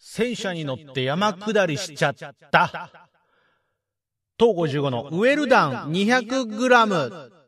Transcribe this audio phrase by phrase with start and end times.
[0.00, 2.14] 戦車に乗って山下りしちゃっ
[2.50, 2.90] た。
[4.38, 7.39] 東55のウェルダン 200g。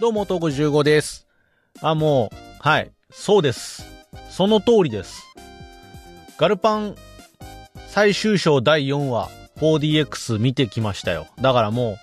[0.00, 1.26] どうも、東55です。
[1.82, 3.84] あ、もう、はい、そうです。
[4.30, 5.22] その通りです。
[6.38, 6.96] ガルパン
[7.86, 9.28] 最終章第4話
[9.58, 11.26] 4DX 見てきましたよ。
[11.42, 11.98] だからも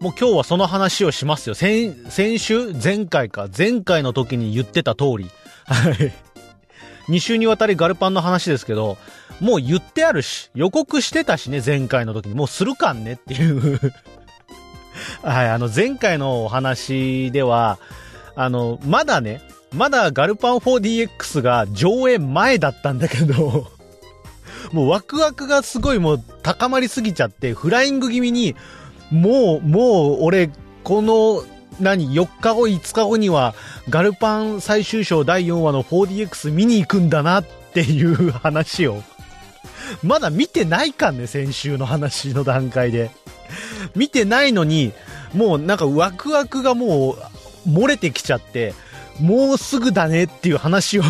[0.00, 1.54] う、もう今日はその話をしますよ。
[1.54, 2.74] 先、先週？
[2.74, 3.48] 前回か。
[3.56, 5.30] 前回の時に言ってた通り。
[5.64, 6.12] はい。
[7.10, 8.98] 2週にわたりガルパンの話ですけど、
[9.40, 12.34] もう言ってあるし、予告してたしね、前回の時に。
[12.34, 13.94] もうするかんねっていう。
[15.22, 17.78] はい、あの、前回のお話では、
[18.34, 19.42] あの、まだね、
[19.72, 23.70] まだガルパン 4DX が上映前だったんだけど、
[24.72, 28.56] もうワクワクがすごいもう高まりすぎちゃって、フライング気味に、
[29.10, 30.50] もう、もう俺、
[30.84, 31.44] この、
[31.78, 33.54] 何、4日後、5日後には、
[33.88, 39.02] ガルパン最終章第4話の 4DX 見に行くんだなっていう話を、
[40.02, 43.10] まだ見てないかんね、先週の話の段階で。
[43.94, 44.92] 見てないのに、
[45.34, 47.16] もうなんかワクワクがも
[47.66, 48.74] う漏れてきちゃって、
[49.20, 51.02] もうすぐだねっていう話を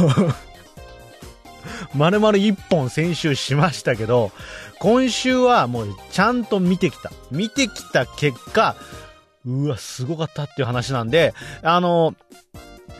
[1.94, 4.32] まるまる一本先週しましたけど、
[4.78, 7.12] 今週はもうちゃんと見てきた。
[7.30, 8.76] 見てきた結果、
[9.46, 12.14] うわ、すごかったっていう話なんで、あの、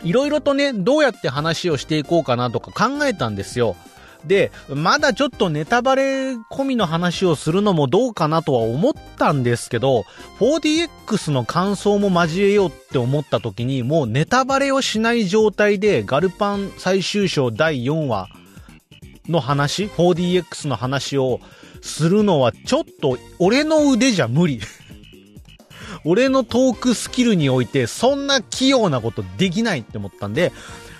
[0.03, 3.75] いろいろとね、どうやって話をしていこうかなとか考えたんですよ。
[4.25, 10.05] で、まだちょっとネタバレ込みの話をするのもどうかなとは思ったんですけど、
[10.39, 18.29] 4DX の感想も交えようって思った時に、もうネタバレをしない状態でガルパン最終章第4話
[19.27, 21.39] の話、4DX の話を
[21.81, 24.61] するのはちょっと俺の腕じゃ無理。
[26.05, 30.51] 俺のトークスキルにおいてそんな器用なことできないって思ったんで、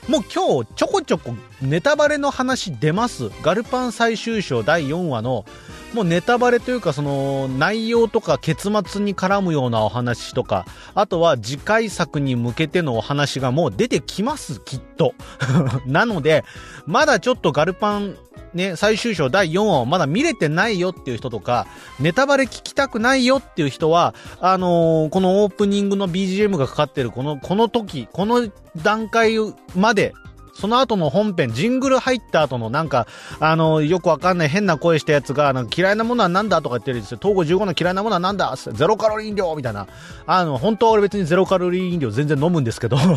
[0.08, 3.30] もう今日ちょこちょこネタバレの話出ます。
[3.44, 5.46] ガルパン最終章第4話の
[5.94, 15.14] もうネタバレというかその内容とか結末に絡むようなお話とか、あとは次回作に向けてのお話がもう出てきます、きっと。
[15.86, 16.46] なので、
[16.86, 18.16] まだちょっとガルパン
[18.54, 21.68] ね、最終章第4話をまだ見れてないよっていう人とか、
[22.00, 29.38] ネタバレ聞きたくないよっていう人は、あのーこのオープニングの BGM がかかってるこの、この時、この段階
[29.76, 30.14] まで、
[30.54, 33.08] その後の本編、ジングル入った後のなんか、
[33.40, 37.20] あのよくわかんない変な声したやつが、なんか嫌いなものはなんだとか言ってるんですよ。
[37.22, 39.88] 東郷15の嫌いなものはなんだゼロカロリー飲料みたいな。
[40.26, 42.98] あの、本当は俺別にゼロカロリー飲料全然飲むんですけど。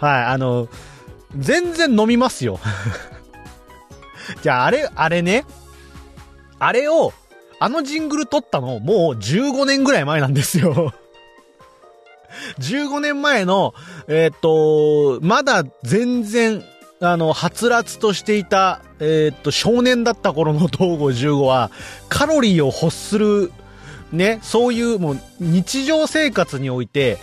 [0.00, 0.68] はい、あの、
[1.36, 2.58] 全然飲みますよ。
[4.42, 5.44] じゃあ、あれ、あれね。
[6.58, 7.12] あれを、
[7.58, 10.92] あのジングル撮ったの、もう15年ぐらい前なんですよ。
[12.60, 13.74] 15年前の、
[14.08, 16.62] えーっと、まだ全然、
[17.00, 21.70] あの、はつらつとしていた、えーっと、少年だった頃の東郷15は、
[22.08, 23.52] カロリーを欲する、
[24.12, 27.18] ね、そういうもう日常生活において、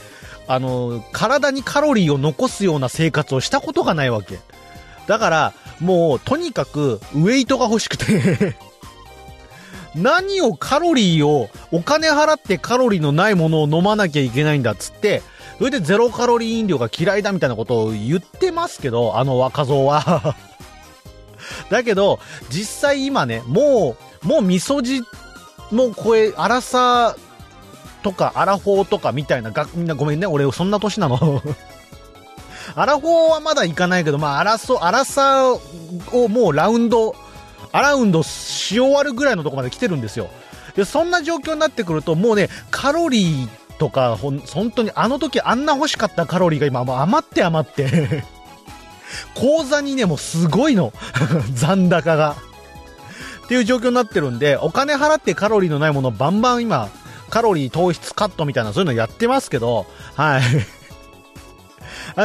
[0.47, 4.39] あの、体にカロリーを残すような生活をしたことがないわけ。
[5.07, 8.55] だから、もう、とにかく、ウェイトが欲しくて、
[9.95, 15.21] 何をカロリーを、お金払ってカロリーのないものを飲まなきゃいけないんだっつって、
[15.57, 20.35] それでゼロカロリー飲料が嫌いだみたいなことを言ってますけど、あの若造は。
[21.69, 22.19] だけど、
[22.49, 25.05] 実際今ね、もう、もう味噌汁
[25.71, 27.15] の声、荒さ
[28.01, 31.41] とか、アラフォーとかみたいな、みんなごめんね、俺そんな年なの。
[32.75, 35.59] アラフォーはまだいかないけど、まあ、アラソ、アラサを
[36.27, 37.15] もうラウンド、
[37.71, 40.29] アラウンドし終わるぐらいのとこまで来てるんですよ。
[40.75, 48.23] で、そんな状況になってくると、もうね、カロリーとか、ほん、本当にあの時あんな欲しかったカロリーが今もう余って余って、
[49.35, 50.93] 口座にね、もうすごいの。
[51.53, 52.35] 残高が。
[53.45, 56.89] っていう状況になってるんで、お金払ってカロリーのないものバンバン今、
[57.29, 60.41] カロリー糖質カットみたいなそういうのやってますけど、はい。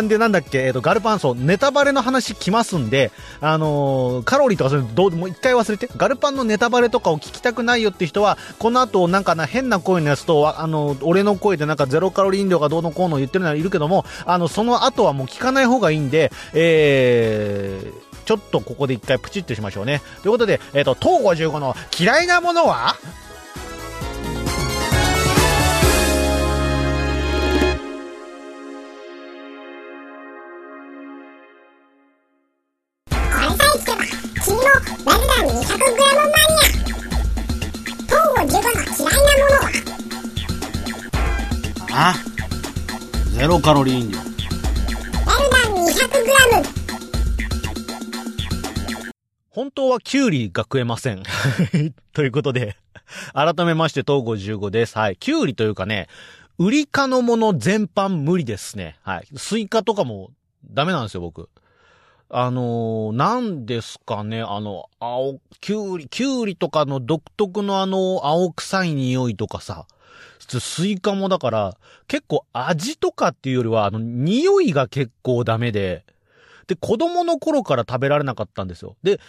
[0.00, 20.02] んで、なんだっけ、えっ、と、ガルパン、そう、ネタバレの話来ますんで、あのーカロリーとかそういうのどう、もう一回忘れて、ガルパンのネタバレとかを聞きたくないよって人は、この後、なんかな、変な声のやつと、あのー俺の声でなんかゼロカロリー飲料がどうのこうの言ってるのはいるけども、あの、その後はもう聞かない方がいいんで、えー、ちょっとここで一回プチッとしましょうね。
[20.22, 22.96] ということで、えっ、と、東55の嫌いなものは？
[42.00, 42.14] あ
[43.36, 44.18] ゼロカロリー飲料。
[44.18, 45.58] ラルダ
[46.62, 46.70] 200g
[49.50, 51.24] 本当はキュウリが食えません。
[52.14, 52.76] ということで、
[53.34, 54.96] 改めまして、東55です。
[54.96, 55.16] はい。
[55.16, 56.06] キュウリというかね、
[56.58, 58.96] ウリ科のもの全般無理ですね。
[59.02, 59.26] はい。
[59.34, 60.30] スイカとかも
[60.70, 61.48] ダメなんですよ、僕。
[62.30, 69.88] あのー、なんですかね、あの、青、キュウリ、キュウリとかの独特のあの、青臭い匂いとかさ、
[70.48, 76.04] スイカもだから、結構味とかっていうよりは、あの、匂いが結構ダメで、
[76.66, 78.96] で、子供の頃から食べられなかったんですよ。
[79.02, 79.20] で、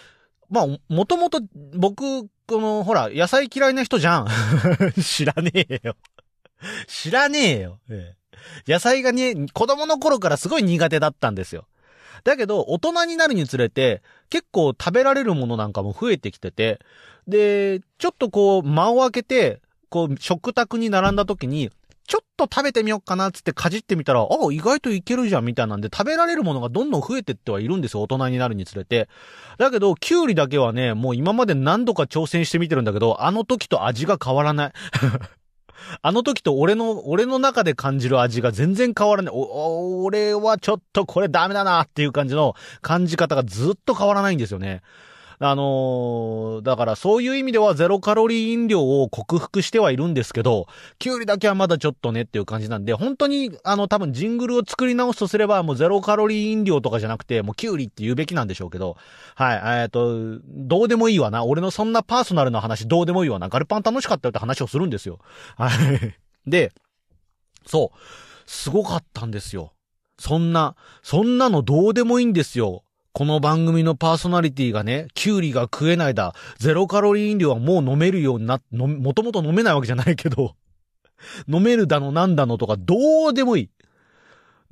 [0.48, 1.40] まあ、もともと
[1.74, 4.28] 僕、この、ほら、野菜嫌いな人じゃん。
[5.02, 5.96] 知らねえよ。
[6.86, 7.78] 知らねえよ。
[7.88, 8.20] ええ
[8.66, 11.66] 野菜がね、子供の頃からすごい苦手だったんですよ。
[12.24, 16.80] だけど、大人になるにつれて、結構食べられるものなんかも増えてきてて、
[17.26, 21.70] で、ちょっとこう、間を空けて、こう、食卓に並んだ時に、
[22.10, 29.08] ちょっと食べてみようかなっつってかじってみたら、あ、意外といけるじゃんみたいなんで食べられるものがどんどん増えてってはいるんですよ、大人になるにつれて。
[29.58, 34.72] だけど、キュウリだけはね、もう今まで何度か挑戦してみてるんだけど、あの時と味が変わらない。
[36.02, 39.32] あの時と俺の、俺の中で感じる味が全然変わらない。
[39.32, 44.82] お、俺はちょっとこれダメだなっていう感じの感じ方がずっと変わらないんですよね。
[45.42, 50.66] あのーだからそういう意味ではゼロカロリー飲料を克服してはいるんですけど、
[50.98, 58.98] キュウリだけはまだちょっとねっていう感じなんで、本当にあの多分ジングルを作り直すとすればもうゼロカロリー飲料とかじゃなくて、もうキュウリって言うべきなんでしょうけど、
[59.34, 61.44] はい、えっ、と、どうでもいいわな。
[61.44, 63.48] 俺のそんなパーソナルな話どうでもいいわな。
[63.48, 65.20] ガルパン楽しかったよって話をするんですよ。
[65.56, 65.70] はい。
[66.46, 66.72] で、
[67.66, 67.98] そう。
[68.46, 69.72] すごかったんですよ。
[70.18, 72.84] そんな、そんなのどうでもいいんですよ。
[73.12, 80.54] この番組のパーソナリティがね、キュウリが食えないだ、ゼロカロリー飲料はもう飲めるようにな、のもともと飲めないわけじゃないけど、
[81.52, 83.70] 飲めるだのなんだのとかどうでもいい。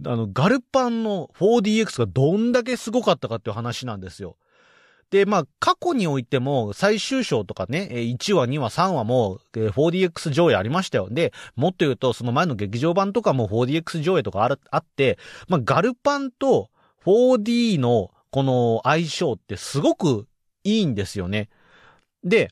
[0.07, 4.37] あの、ガルパンの 4DX がどんだけすごかったかっていう話なんですよ。
[5.11, 11.09] で、まあ、過去においても、最終章とかね、1話、2話、3話も、4DX 上映ありましたよ。
[11.11, 15.19] で、もっと言うと、その前の劇場版とかも 4DX 上映とかあるあって、
[15.49, 16.71] まあ、ガルパンと
[17.05, 20.27] 4D のこの相性ってすごく
[20.65, 21.49] いいんですよね。
[22.25, 22.51] で、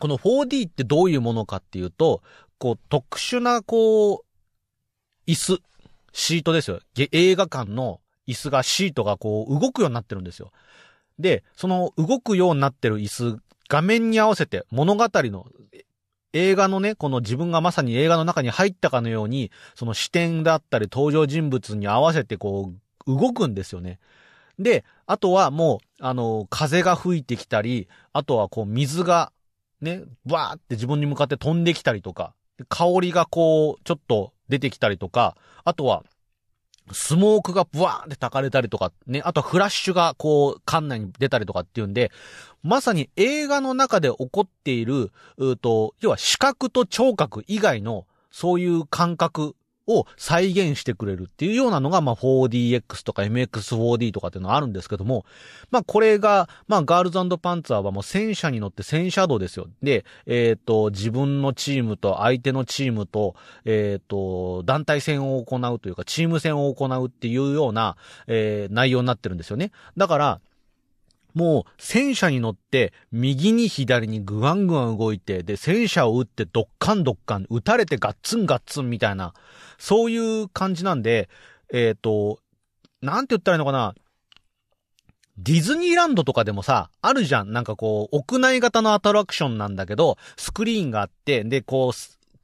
[0.00, 2.22] この 4D ってどういうものかっていうと、
[2.58, 4.20] こう、特殊な、こう、
[5.26, 5.58] 椅子、
[6.12, 6.80] シートですよ。
[7.12, 10.50] 映画館の椅子が、シートがこう、動くようになってるんですよ。
[11.18, 13.38] で、その動くようになってる椅子、
[13.68, 15.46] 画面に合わせて物語の、
[16.32, 22.72] 映画のね、この自分がまさに映画の中に入ったかのように、その視点だったり登場人物に合わせてこ
[23.06, 24.00] う、動くんですよね。
[24.58, 29.32] で、あとはもう、あの、風が吹いてきたり、あとはこう、水が、
[29.80, 32.34] ね、バーって自分に向かって飛んできたりとか、
[32.68, 36.04] 香りがこう、ちょっと出てきたりとか、あとは、
[36.92, 42.12] スモークがブワーって焚かれたりとか、ね、あとはフラッシュがこう、館内に出たりとかっていうんで、
[42.62, 55.24] まさに映画の中で起こっている、うーと、要は視覚と聴覚以外の、そういう感覚を再現してくれるっていうようなのが、まあ 4DX とか MX4D とかっていうのはあるんですけども、
[55.70, 59.66] まあこれが、まあガールズパンツァーはもう戦車に乗って戦車道ですよ。
[59.82, 69.70] で、えっ、と、自分のチームと相手のチームと、えっ、と、団体戦を行うというか、チーム戦を行うっていうような、えー内容になってるんですよね。
[69.96, 70.40] だから、
[71.34, 79.34] もう、戦車に乗って、右に左にグワングワン動いて、で、戦車を撃って、ドッカンドッカン、撃たれてガッツンガッツンみたいな、
[79.78, 81.28] そういう感じなんで、
[81.72, 82.38] えっ、と、
[83.02, 83.94] なんて言ったらいいのかな。
[85.36, 87.52] ディズニーランドとかでもさ、あるじゃん。
[87.52, 91.92] なんかこう、屋内型のアトラクションなんだけど、スクリーンがあって、で、こう、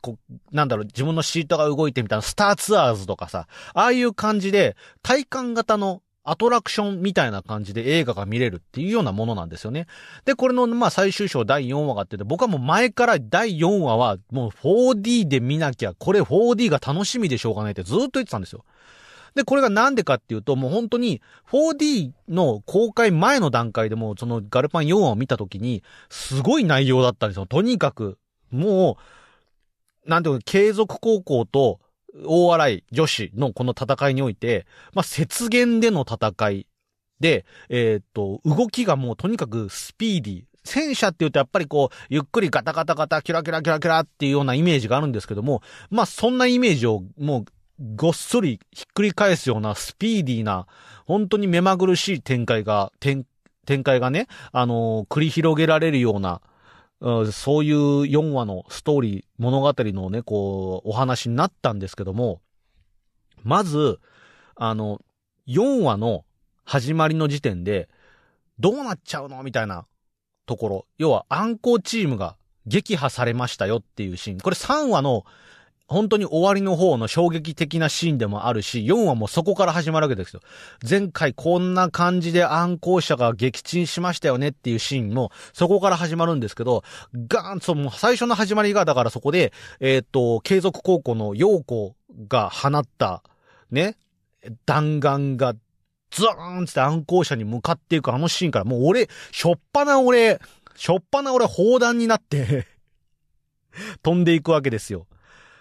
[0.00, 0.18] こ、
[0.50, 9.86] なんだろう、自分のシートが動いてみたいな、スターツアーズとかさ、ああいう感じで、体感型のアトラクションみたいな感じで映画が見れるっていうようなものなんですよね。
[10.24, 18.64] で、これの、まあ、最終章第4話があってて、僕はもう前から第4話は、もう 4D で見なきゃ、これ 4D が楽しみでしょうがないってずっと言ってたんですよ。
[19.34, 27.46] で、これがなんでかっていうと、もう本当に 4D の公開前の段階でも、そのガルパン4話を見たときに、すごい内容だったんですよ。
[27.46, 28.18] とにかく、
[28.50, 28.98] も
[30.06, 31.80] う、なんていうか、継続高校と
[32.26, 36.66] 大洗女子のこの戦いにおいて、まあ、雪原での戦い
[37.20, 40.44] で、えーっと、動きがもうとにかくスピーディー。
[40.62, 47.44] 戦車って言うとやっぱりこう、ゆっくりガタガタガタ、キラキラキラキラっていうようなイメージがあるんですけども、まあそんなイメージをもう
[47.96, 50.66] ごっそりひっくり返すようなスピーディーな、
[51.06, 53.24] 本当に目まぐるしい展開が、展、
[53.82, 56.42] 開がね、あのー繰り広げられるような、
[57.00, 62.42] そういう4話のストーリー、物語のね、こう、お話になったんですけども、
[63.42, 64.00] まず、
[64.54, 65.00] あの、
[65.46, 66.24] 4話の
[66.64, 67.88] 始まりの時点で、
[68.58, 69.86] どうなっちゃうのみたいな
[70.44, 70.86] ところ。
[70.98, 74.38] 要は、暗行チームが撃破されましたよっていうシーン。
[74.38, 75.24] これ3話の、
[75.90, 80.40] 本当に終わりの方の衝撃的なシーンでもあるし、4話もそこから始まるわけですよ。
[80.88, 86.84] 前回こんな感じで暗号者が撃沈しましたよねっていうシーンも、そこから始まるんですけど、
[87.26, 91.96] ガーンと、もう最初の始まりが、だからそこで、えーっと、継続高校の陽子
[92.28, 93.24] が放った、
[93.72, 93.96] ね、
[94.66, 95.54] 弾丸が、
[96.12, 100.40] ズーンって暗号者に向かっていくあのシーンから、もう俺、しょっぱな俺、
[100.76, 102.68] しょっぱな俺砲弾になって、
[104.04, 105.08] 飛んでいくわけですよ。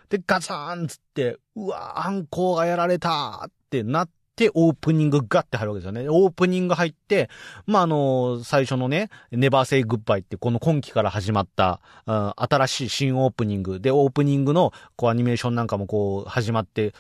[0.09, 6.07] で、ガツンつって、うわ、ー、アンコウがやられたってなって、オープニングガって入るわけですよね。
[6.09, 7.29] オープニング入って、
[7.67, 13.79] まあ、あの、最初のね、ネバーセイグッバイって、この今期から始まった、うん新しい新オープニング。
[13.79, 16.93] で、オープニングの、こう、アニメーションなんかもこう、始まって、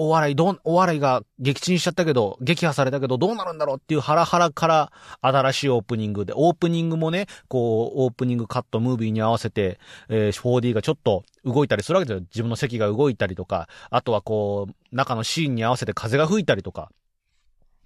[0.00, 12.20] お笑い、どう、お笑いが撃沈しちゃったけど、撃破されたけど、どうなるんだろうっていうハラハラから、新しいオープニングで、オープニングもね、こう、オープニングカットムービーに合わせて、えー 4D がちょっと動いたりするわけですよ。
[12.30, 16.90] 自分の席が動いたりとか、あとはこう、中のシーンに合わせて風が吹いたりとか。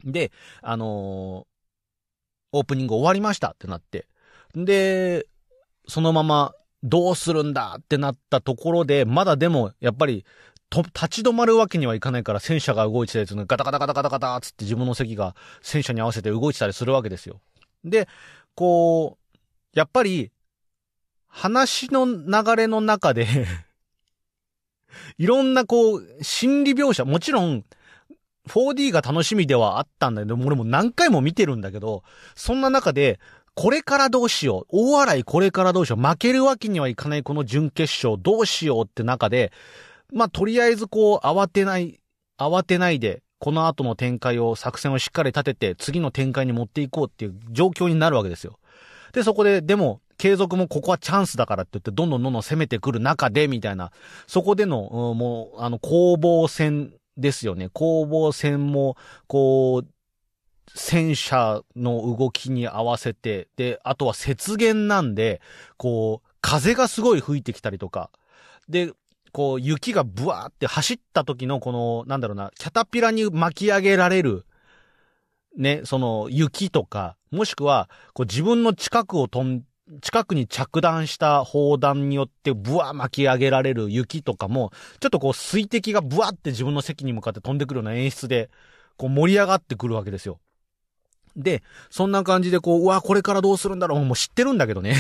[0.05, 1.53] で、あのー
[2.55, 4.07] オープニング終わりましたってなって。
[4.55, 5.27] で、
[5.89, 6.53] そのまま、
[6.83, 10.25] どうするんだってなったところで、まだでも、やっぱり、
[10.73, 17.41] と、立ち止まるわけにはいかないから、戦車が動いてたやつのガタガタガタガタガタつって自分の席が戦車に合わせて動いてたりするわけですよ。
[17.85, 18.09] で、
[18.55, 19.39] こう、
[19.75, 20.33] やっぱり、
[21.29, 23.27] 話の流れの中で、
[25.19, 27.65] いろんなこう、心理描写、もちろん、
[28.49, 32.03] 4D が楽しみではあったんだけど、俺も何回も見てるんだけど、
[32.35, 33.21] そんな中で、
[33.55, 34.67] これからどうしよう。
[34.71, 36.03] 大洗いこれからどうしよう。
[36.03, 39.53] 負けるわけにはいかないこの準決勝どうしようって中で、
[40.13, 42.01] まあ、とりあえずこう、慌てない、
[42.39, 48.59] 慌てないで、この後の展開を、作戦をしっかり立てて、次の展開に持っていこうっていう状況になるわけですよ。
[49.13, 53.91] で、そこで、でも、継続もここはチャンスだからって言って、どんどんどんどん攻めてくる中で、みたいな、
[54.27, 57.69] そこでの、うんもう、あの、攻防戦ですよね。
[57.71, 59.89] 攻防戦も、こう、
[60.75, 65.41] 戦車の動きに合わせて、で、あとは雪原なんで、
[65.77, 68.11] こう、風がすごい吹いてきたりとか、
[68.69, 68.93] で、
[69.33, 74.45] こう、雪がブワーって走った時のこの、なんだろうな、キャタピラに巻き上げられる、
[75.57, 79.63] ね、その雪とか、もしくは、こう自分の近くを飛ん、
[80.01, 84.71] 近くに着弾した砲弾によってブワー巻き上げられる雪とかも、
[85.01, 88.51] ちょっとこう水滴がブワーって自分の席に向かって飛んでくるような演出で、
[88.97, 90.41] こう盛り上がってくるわけですよ。
[91.37, 94.95] で、そんな感じでこう、うわ、これからどうするんだろうもう知ってるんだけどね。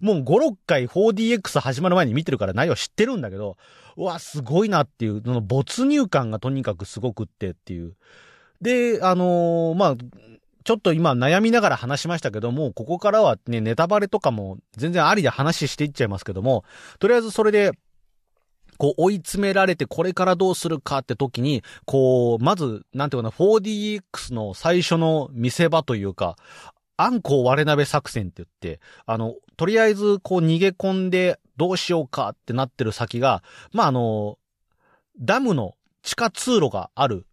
[0.00, 3.56] もう5、6回 4DX 始まる前に見てるから内容知ってるんだけど、
[3.96, 7.96] うわ、すごいなっていう、その没入感がとにかくすごくってっていう。
[8.60, 9.96] で、あのーまあ、
[10.64, 16.64] ちょっと今悩みながら話しましたけども、ここからはね、ネタバレとかも全然ありで話していっちゃいますけども、
[16.98, 17.72] とりあえずそれで、
[18.76, 26.36] こう追い詰められてこれからどうするかって時に、こう、まず、なんていうかな、4DX の最初の見せ場というか、
[26.98, 34.36] あんこ割れ鍋作戦って言って、あの、とりあえずこう逃げ込んでどうしようかってなってる先が、まあ、あの、
[35.20, 37.24] ダムの地下通路がある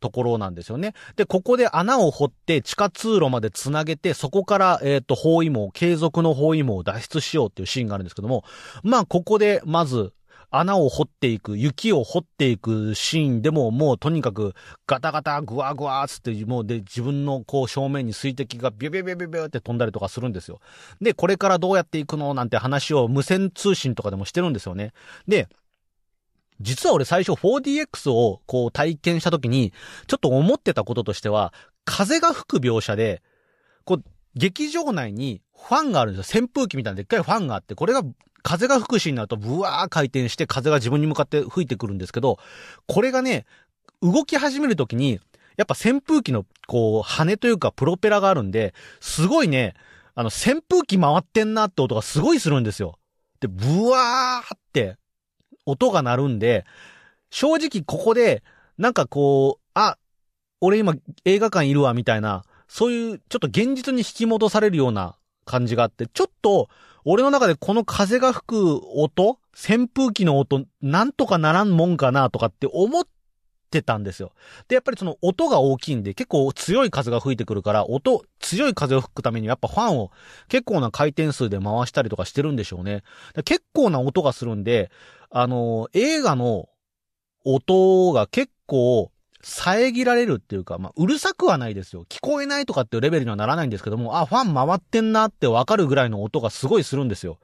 [0.00, 0.94] ところなんですよね。
[1.16, 8.44] で、ここで穴を掘って地下通路まで繋げて、そこから、えっ、と、包囲網、継続の包囲網を脱出しようっていうシーンがあるんですけども、
[8.84, 10.12] まあ、ここで、まず、
[10.50, 14.54] 穴を掘っていく、雪を掘っていくシーンでも、もうとにかく、
[14.86, 20.60] ガタガタ、グワグワーつって、もうで、自分のこう正面に水滴がビュビュビュビュビュって飛んだりとかするんですよ。
[21.00, 24.92] で、これからどうやっていくのなんて話を無線通信とかでもしてるんですよね。
[25.26, 25.48] で、
[26.60, 29.72] 実は俺最初 4DX をこう体験した時に、
[30.06, 31.52] ちょっと思ってたこととしては、
[31.84, 33.22] 風が吹く描写で、
[33.84, 36.42] こう、劇場内にファンがあるんですよ。
[36.42, 38.02] 扇風機みたいなでっかいファンがあって、これが
[38.42, 42.38] 風が吹くシーンになると、ブワー回転して風が自分に向かって吹いてくるんですけど、
[42.86, 43.46] これがね、
[44.02, 45.20] 動き始めるときに、
[45.56, 49.74] やっぱ扇風機の、こう、羽というかプロペラがあるんで、すごいね、
[50.14, 52.98] あの、扇風機回ってんなって音がすごいするんですよ。
[53.40, 54.96] で、ブワーって
[55.66, 56.64] 音が鳴るんで、
[57.30, 58.42] 正直ここで、
[58.78, 59.98] なんかこう、あ、
[60.60, 66.68] 俺今映画館いるわみたいな、そういうちょっと現実に引き戻されるような感じがあって、ちょっと
[67.04, 73.04] 俺の中でこの風が吹く音扇風機の音、なんとかならんもんかなとかって思っ
[73.70, 74.32] てたんですよ。
[74.68, 80.10] で、やっぱりその音が大きいんで、結構強い風が吹いてくるから、音、強い風を吹くためにやっぱファンを
[80.48, 83.02] 結構な回転数で回したりとかしてるんでしょうね。
[83.44, 84.90] 結構な音がするんで、
[85.30, 86.68] あの、映画の
[87.44, 89.10] 音が結構
[89.42, 92.04] 遮られるっていうか、まあ、うるさくはないですよ。
[92.08, 97.38] 聞こえないとかっていうレベルにはならないんですけども、あ、ファン回ってんなってわかるぐらいの音がすごいするんですよ。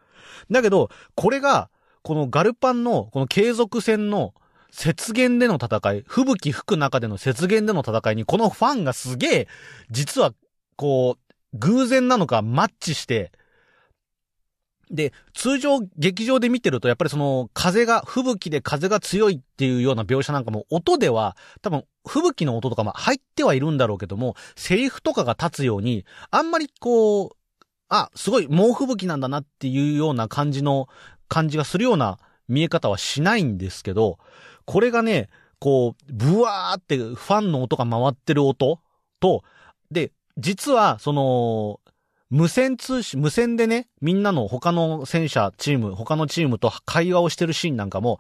[0.50, 1.70] だけど、これが、
[2.02, 4.34] このガルパンの、この継続戦の
[4.72, 9.48] 雪原での戦い、吹雪吹く中での雪原での戦いに、このファンがすげえ、
[9.90, 10.34] 実は、
[10.76, 13.30] こう、偶然なのかマッチして、
[14.94, 27.30] で、通常劇場で見てると、やっぱりその風が、吹雪で風が強いっていうような描写なんかも、音では、多分、吹雪の音とかも入ってはいるんだろうけども、セリフとかが立つように、あんまりこう、
[27.88, 30.88] あ、すごい猛吹雪なんだなっていうような感じの、
[31.28, 34.18] 感じがするような見え方はしないんですけど、
[34.64, 38.78] これがね、こう、ブワーってファンの音が回ってる音
[39.18, 39.42] と、
[39.90, 41.80] で、実は、その、
[42.30, 48.18] 無線通信、無線でね、みんなの他の戦車チーム、他のチームと会話をしてるシーンなんかも、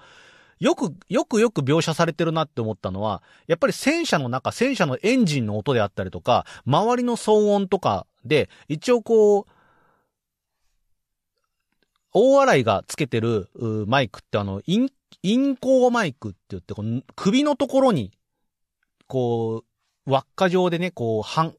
[0.60, 9.46] よく、よくよく描写されてるなって思ったのは、やっぱり戦車の中、戦車のエンジンの音であったりとか、周りの騒音とかで、一応こう、
[12.12, 13.48] 大洗がつけてる
[13.88, 14.88] マイクってあの、イン、
[15.22, 18.12] インコーマイクって言って、この首のところに、
[19.08, 19.64] こ
[20.06, 21.54] う、輪っか状でね、こう、はん、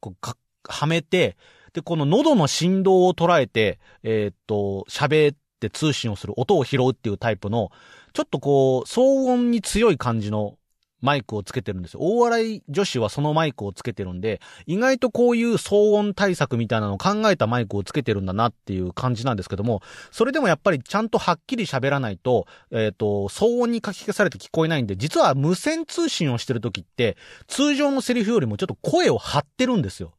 [0.00, 0.36] こう、
[0.66, 1.36] はめて、
[1.72, 7.70] で、この喉の振動を捉えて、えー、っと、喋って通信をする、音を拾うっていうタイプの、
[8.12, 10.58] ちょっとこう、騒音に強い感じの
[11.02, 12.00] マイクをつけてるんですよ。
[12.00, 27.16] 大洗女子はそのマイクをつけてるんで、意外とこういう騒音対策みたいなのを考えたマイクをつけてるんだなっていう感じなんですけども、それでもやっぱりちゃんとはっきり喋らないと、えっ、ー、と、騒音に書き消されて聞こえないんで、実は無線通信をしてる時って、
[27.48, 30.12] 通常のセリフよりもちょっと声を張ってるんですよ。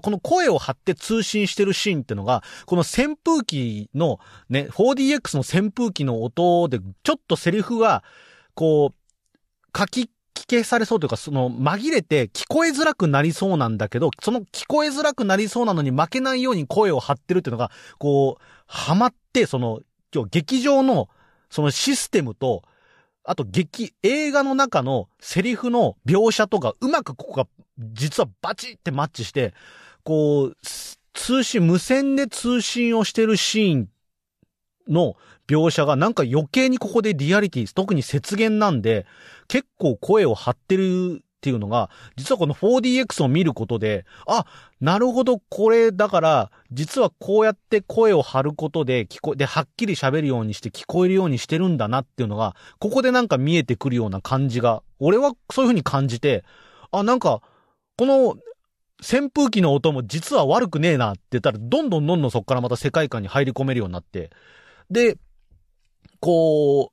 [0.00, 8.02] この声を張って通信してるシーンってのが、この扇風機のね、4DX の扇風機の音で、ちょっとセリフが、
[8.54, 10.10] こう、書き
[10.48, 19.80] 消されそうというか、その紛れて聞こえづらくなりそうなんだけど、その聞こえづらくなりそうなのに負けないように声を張ってるっていうのが、こう、はまって、その、
[20.14, 21.08] 今日劇場の、
[21.50, 22.62] そのシステムと、
[23.24, 27.46] あと劇、映画の中のセリフの描写とか、うまくここが、
[27.78, 29.54] 実はバチってマッチして、
[30.04, 30.56] こう、
[31.14, 33.88] 通信、無線で通信をしてるシーン
[34.88, 35.16] の
[35.48, 39.06] 描写がなんか余計にここでリアリティ、特に雪原なんで、
[39.48, 44.46] 結構声を張ってるっていうのが、実はこの 4DX を見ることで、あ、
[44.80, 56.44] なるほど、これ、だから、実はこうやって声を張ることで、聞こ、で、はっきり喋るようにして聞こえるようにしてるんだなっていうのが、ここでなんか見えてくるような感じが、俺はそういう風に感じて、
[56.90, 57.42] あ、なんか、
[57.98, 58.36] この
[59.02, 64.30] 扇風機の音も実は悪くねえなって言ったら、どんどんどんどんそこからまた世界観に入り込めるようになって、
[64.90, 65.16] で、
[66.20, 66.92] こ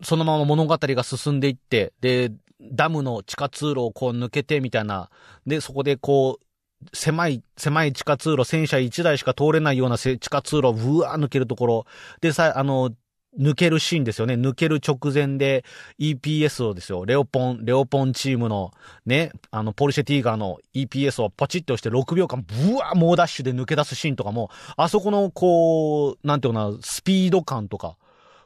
[0.00, 5.10] う、そのまま物語が進んでいって、で、ダムの地下通路をこう抜けてみたいな、
[5.46, 6.44] で、そこでこう、
[6.92, 11.86] 狭い、狭い地下通路、戦車1台しか通れないような地下通路をうわー抜けるところ、
[12.20, 12.90] でさ、あの、
[13.38, 14.34] 抜けるシーンですよね。
[14.34, 15.64] 抜ける直前で
[15.98, 17.04] EPS をですよ。
[17.04, 18.72] レオポン、レオポンチームの
[19.06, 27.96] ね、あの、ポルシェティーガーの EPS をポチッと押して6秒間ブワー猛ダッシュで抜け出すシーンとかも、あそこのこう、なんていうかな、スピード感とか、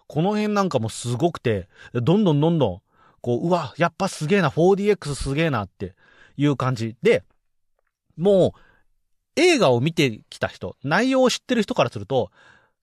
[0.07, 2.81] この辺なんかもすごくて、どんどんどんどん、
[3.21, 5.95] こう、うわ、やっぱすげえな、4DX すげえなって
[6.37, 7.25] いう感じで、
[8.17, 8.61] もう、
[9.37, 12.31] 映画を見てきた人、内容を知ってる人からすると、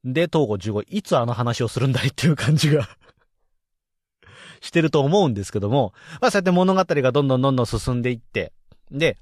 [0.05, 2.87] で、東郷15、いつあの話をするんだいっていう感じが
[4.61, 8.53] してると思うんですけども、まあそうやって物語がどんどんどんどん進んでいって、
[8.91, 9.17] で、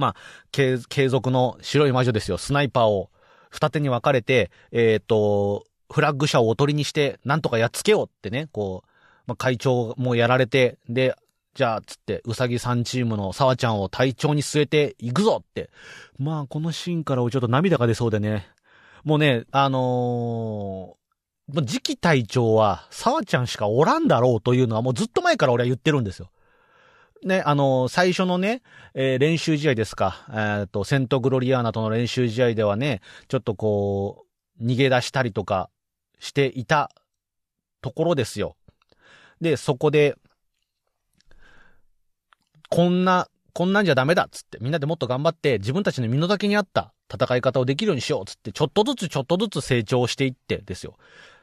[0.00, 0.16] まあ、
[0.52, 0.78] 継
[1.08, 2.38] 続の白い魔女ですよ。
[2.38, 3.10] スナイパーを
[3.50, 8.88] 二手に分かれて、えっ、ー、と、フラッグ車をおとりにして、なんとかやっつけようってね、こう、
[9.26, 11.14] まあ、会長もやられて、で、
[11.54, 15.68] じゃあ、つって、うさぎさんチームの沢ちゃんを隊長に据えていくぞって。
[16.18, 18.48] まあ、このシーンからちょっと涙が出そうでね。
[19.04, 26.30] もうね、あのー、次期隊長は沢ちゃんしかおらんだろうというのはもうずっと前から俺は言ってるんですよ。
[27.22, 28.62] ね、あのー最初のね、
[28.94, 30.26] えー練習試合ですか。
[30.32, 34.26] えっ、と、セントグロリアーナとの練習試合ではね、ちょっとこ
[34.60, 35.70] う、逃げ出したりとか
[36.18, 36.90] していた
[37.82, 38.56] ところですよ。
[39.40, 40.16] で、そこで、
[42.70, 50.96] こんな、こんなんじゃダメだっつって、みんなでもっと頑張って、自分たちの身の丈に合った戦い方をできるようにしようっつって、ちょっとずつちょっとずつ成長していってですよ。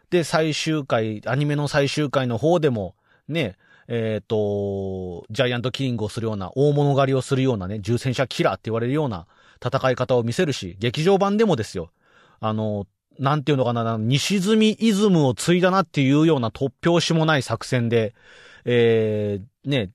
[0.10, 2.96] で、最終回、アニメの最終回の方でも、
[3.28, 9.28] ね、えっ、と、ジャイアントキリングをするような、大物狩りをするようなね、重戦車キラーって言われるような
[9.65, 11.91] 戦い方を見せるし、劇場版でもですよ。
[12.39, 12.86] あの、
[13.20, 18.13] なんていうのかな、西積イズムを継いだなっていうような突拍子もない作戦で、
[18.65, 19.91] えー、ね、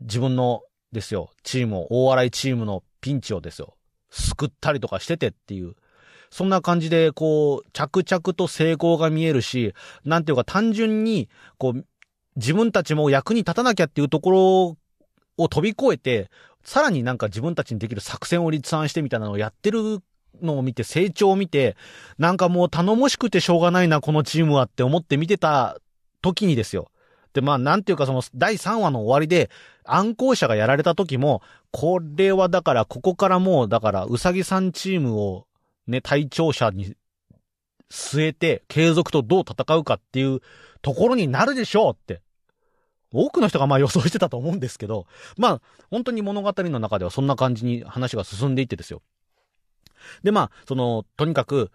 [0.00, 3.76] 自分のですよ、チームを、大洗チームのピンチをですよ、
[4.10, 5.74] 救ったりとかしててっていう、
[6.30, 9.74] そんな感じで、こう、着々と成功が見えるし、
[10.04, 11.84] なんていうか単純に、こう、
[12.36, 14.76] 自分たちも役に立たなきゃっていうところ
[15.36, 16.30] を飛び越えて、
[16.62, 20.02] さらになんか自分たちにできる作戦を立案してみたいなのをやってる
[20.42, 21.76] のを見て、成長を見て、
[22.18, 25.78] なんかもう頼もしくてしょうがないな、このチームはって思って見てた
[26.22, 26.90] 時にですよ。
[27.38, 29.48] で、まあ、なんていうかその第3話の終わりで、
[29.84, 35.46] 暗行者がやられた時も、これはだから、ここからもう、だから、うさぎさんチームを、
[35.86, 36.96] ね、隊長者に
[37.90, 40.40] 据えて、継続とどう戦うかっていう
[40.82, 42.22] ところになるでしょうって。
[43.12, 49.00] 多くの人がまあ予想してたと思うんですけど、まあ、本当に物語の中ではそんな感じに話が進んでいってですよ。
[50.24, 51.70] で、まあ、その、とにかく、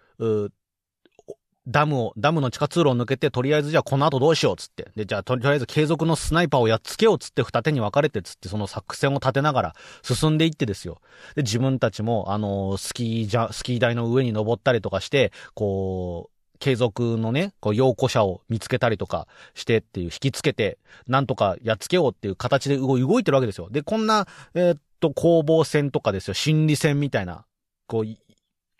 [1.66, 4.90] ダムを、ダムの地下通路を抜けて、とりあえずじゃあこの後どうしようっつって。
[4.96, 11.00] で、じゃあとりあえず継続のスナイパーをやっつけようっつって二手に分かれてつって、その作戦を立てながら進んでいってですよ。
[11.36, 23.68] で、自分たちも、あの、スキーじゃ、スキー台の上に登ったりとかして、こう、継続のね、こう、陽子者を見つけたりとかしてっていう、引きつけて、なんとかやっつけようっていう形で動動いてるわけですよ。
[23.70, 27.44] で、こんな、えーっと、攻防戦とかですよ、心理戦みたいな、
[27.86, 28.06] こう、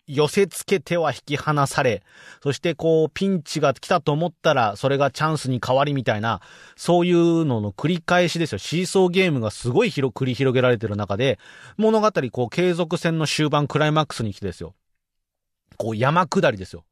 [0.07, 2.03] 寄せつけては引き離され、
[2.43, 6.41] そしてこう、ピンチが来たと思ったら、それがチャンスに変わりみたいな、
[6.75, 8.57] そういうのの繰り返しですよ。
[8.59, 11.39] シーソーゲームがすごい広、繰り広げられてる中で、
[11.77, 14.75] 物語、こう、継続戦の終盤、クライマックスに来てですよ。
[15.77, 16.85] こう、山下りですよ。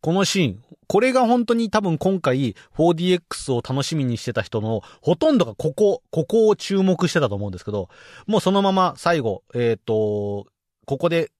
[0.00, 7.88] このシーン、これが本当に多分今回 4DX を楽しみにしてた人のほとんどがここ、ここを注目してたと思うんですけど、
[8.26, 10.46] もうそのまま最後、えっ、と、
[10.86, 11.30] ここで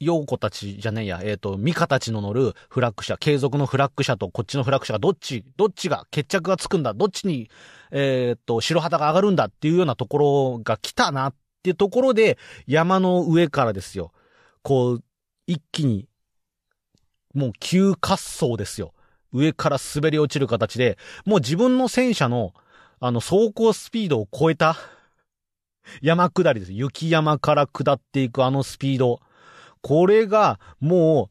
[0.00, 7.50] 陽子たちじゃねえや、えっ、と、ミカたちの乗るフラッグ車、継続のフラッグ車とこっちのフラッグ車がどっち、どっちが決着がつくんだ、どっちに、
[7.90, 14.12] えっ、と、白旗が上がるんだっていうようなところが来たなっていうところで、山の上からですよ、
[14.62, 15.04] こう、
[15.46, 16.08] 一気に、
[17.34, 18.94] もう急滑走ですよ。
[19.32, 22.52] 上から滑り落ちる形で、もう自分の戦車の、
[23.00, 24.76] あの、走行スピードを超えた、
[26.00, 26.72] 山下りです。
[26.72, 29.20] 雪山から下っていくあのスピード。
[29.84, 31.28] これが、も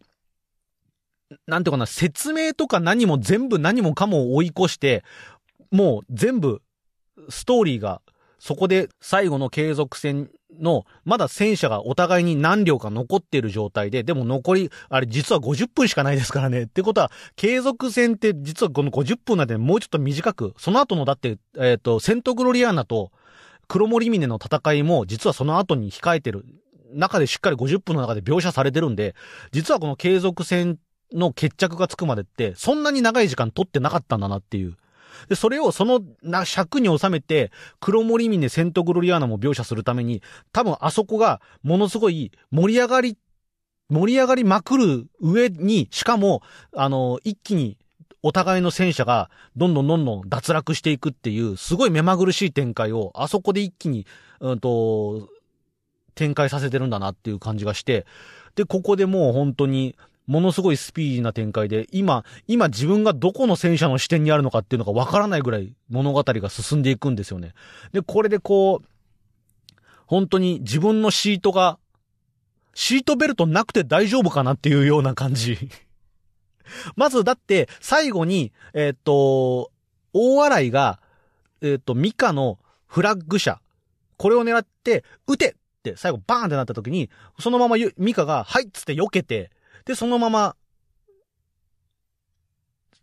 [1.32, 5.04] う、なんていうかな、説明とか何も全部何もかも追い越して、
[5.72, 6.62] もう全部、
[7.30, 8.04] ストーリーが、
[8.38, 16.64] そこで最後の継続戦の、まだ戦車がお互いに何両か残っている状態で、でも残り、あれ実は50分しかないですからね。
[16.64, 23.12] ってことは、継続戦って実はこの50分なんでもうちょっと短く、その後のだって、えっ、と、セントグロリアーナと
[23.68, 26.46] 黒森峰の戦いも実はその後に控えてる
[26.94, 29.16] 中でしっかり50分の中で描写されてるんで、
[29.52, 30.78] 実はこの継続戦
[31.12, 34.78] の決着がつくまでって、そんなに長い時間取ってなかったんだなっていう。
[35.30, 43.18] で、それをそのな尺に収めて、黒森峰セントグロリアーナも描写するために、多分あそこがものすごい盛り上がり、
[43.90, 46.42] 盛り上がりまくる上に、しかも、
[46.76, 47.78] あの、一気に
[48.24, 54.08] お互いの戦車がどんどんどんどん脱落していくっていう、すごい目まぐるしい展開を、あそこで一気に、
[54.40, 55.30] うんと、
[56.16, 58.06] 展開させてるんだなっていう感じがして、
[58.56, 59.96] で、ここでもう本当に、
[60.26, 67.54] ものすごいスピーディーな展開で、今、今自分がどこの戦車の視点にあるのかっていうのがわからないぐらい物語が進んでいくんですよね。
[67.92, 68.86] で、これでこう、
[70.06, 71.78] 本当に自分のシートが、
[72.74, 75.58] シートベルトなくて大丈夫かなっていうような感じ。
[76.96, 79.72] まずだって、最後に、えーっと、
[80.14, 81.00] 大洗が、
[81.62, 83.60] えーっと、ミカのフラッグ車、
[84.18, 85.63] これを狙って、撃てって
[85.96, 89.52] 最後バーンってなった時に、そのままミカが、はいっつって避けて、
[89.86, 90.56] で、そのまま、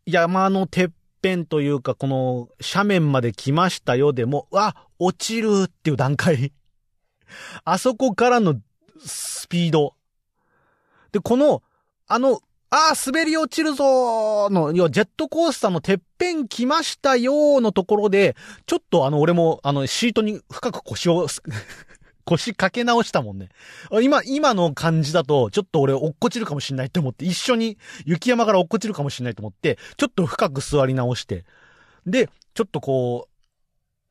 [0.07, 0.91] 山のてっ
[1.21, 6.53] ぺんというか、この斜面まで来ましたよでも、わ、落ちるっていう段階。
[7.65, 8.61] あそこからの
[9.05, 9.95] スピード。
[11.13, 11.63] で、この、
[12.07, 12.41] あの、
[12.73, 21.27] ああ、滑り落ちるぞーの、要はジェットコースターのてっぺん来ましたよーのところで、ちょっとあの、俺も、あの、シートに深く腰を、
[22.31, 23.49] 腰かけ直したもんね。
[24.03, 31.45] 今、今の感じだと、ちょっと俺落っこちるかもしんないと思って、一緒に雪山から落っこちるかもしんないと思って、ちょっと深く座り直して、
[32.07, 33.29] で、ちょっとこ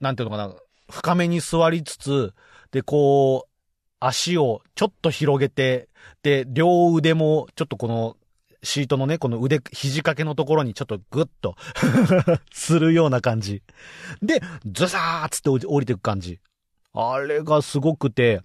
[0.01, 0.53] う、なんていうのかな、
[0.91, 2.33] 深めに座りつつ、
[2.71, 3.49] で、こう、
[4.01, 5.87] 足をちょっと広げて、
[6.21, 8.17] で、両腕もちょっとこの
[8.63, 11.55] シートのね、この腕、肘掛けのところにちょっとグッと
[12.51, 13.61] するような感じ。
[14.21, 16.39] で、ズサーつって降りていく感じ。
[16.93, 18.41] あれがすごくて、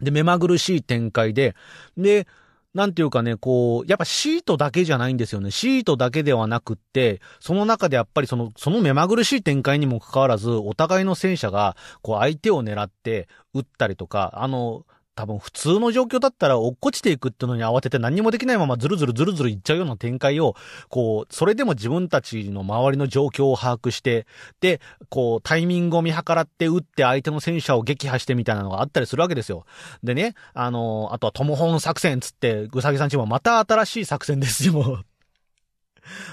[0.00, 1.54] で、目まぐるしい展開で、
[1.96, 2.26] で、
[2.74, 5.52] なんていうかね、こう、やっぱシートだけじゃないんですよね。
[5.52, 20.54] シートだけではなくって、その中でやっぱりその、その目まぐるしい展開にもかかわらず、お互いの戦車が、こう相手を狙って撃ったりとか、あの、多分普通の状況だったら落っこちていくっていうのに慌てて何もできないままズルズルズルズルいっちゃうような展開を、
[20.88, 24.26] こう、それでも自分たちの周りの状況を把握して、
[24.60, 29.66] で、こう、タイミングを見計らって撃って相手の戦車を撃破してみたいなのがあったりするわけですよ。
[30.02, 35.04] でね、あの、あとはトモホン作戦つって、ぐさぎさんちもまた新しい作戦ですよ。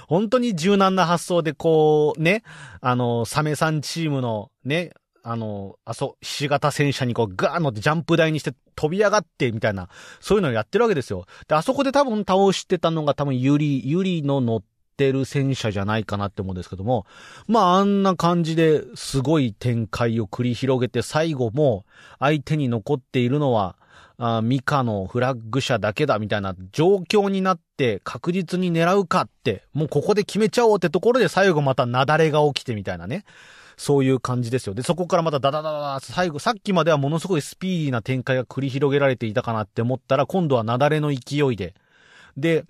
[0.07, 2.43] 本当に柔軟な発想でこう、ね、
[2.81, 4.91] あの、サメさんチームのね、
[5.23, 11.25] あの、あそ、ひし形戦車にこうガー乗ってジャンプ台にして飛び上がってみたいな、そういうのをやってるわけですよ。
[11.47, 14.63] で、あそこで多分倒してたのが多分ユリ、ユリの乗っ
[14.97, 17.05] てる戦車じゃないかなって思うんですけども、
[17.47, 21.85] まああんな感じですごい展開を繰り広げて最後も
[22.19, 23.77] 相手に残っているのは、
[24.17, 33.23] あミカのフラッグ車だけだみたいな状況になって確実に狙うかって、もうここで決めちゃおうってところで最後また雪崩が起きてみたいなね。
[33.77, 34.73] そういう感じですよ。
[34.73, 41.75] で、そこからまたダダダダダ、最後、さっきまではものすごいスピーディーな展開が繰り広げられていたかなって思ったら、今度は雪崩の勢いで、
[42.37, 42.65] で、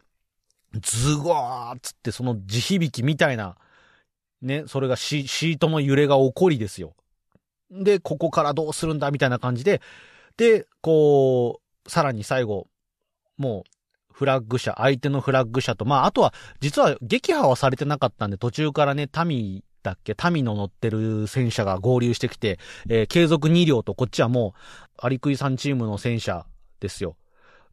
[0.73, 3.57] ズゴーっつってその地響きみたいな、
[4.41, 6.93] ね、それがシートの揺れが起こりですよ。
[7.69, 9.81] で、ここからどうするんだみたいな感じで、
[10.37, 12.67] で、こう、さらに最後、
[13.37, 20.15] もう、フラッグ車、相手のフラッグ車と、まあ、あとは、実は撃破はされてなかったんで、途中からね、タミだっけ？
[20.31, 26.45] 民の乗ってる戦車が合流してきて、えー、継続2両とこっちはもう、アリクイさんチームの戦車
[26.79, 27.17] ですよ。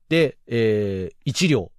[0.08, 1.70] で、えー、1両。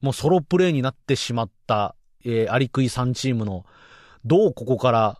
[0.00, 3.64] もうソロプレイになってしまった、えー、アリクイさんチームの、
[4.24, 5.18] どうここから、